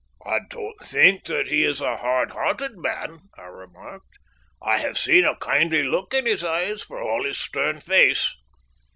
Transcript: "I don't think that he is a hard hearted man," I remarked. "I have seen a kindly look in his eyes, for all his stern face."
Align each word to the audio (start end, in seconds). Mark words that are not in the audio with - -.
"I 0.25 0.39
don't 0.49 0.79
think 0.83 1.25
that 1.25 1.49
he 1.49 1.63
is 1.63 1.79
a 1.79 1.97
hard 1.97 2.31
hearted 2.31 2.75
man," 2.75 3.19
I 3.37 3.43
remarked. 3.43 4.17
"I 4.59 4.79
have 4.79 4.97
seen 4.97 5.25
a 5.25 5.35
kindly 5.37 5.83
look 5.83 6.11
in 6.11 6.25
his 6.25 6.43
eyes, 6.43 6.81
for 6.81 6.99
all 6.99 7.23
his 7.23 7.37
stern 7.37 7.79
face." 7.81 8.35